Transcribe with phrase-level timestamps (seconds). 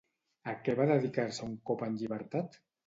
[0.53, 2.63] A què va dedicar-se un cop en llibertat?